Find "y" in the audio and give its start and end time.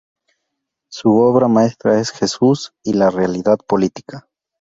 2.81-2.93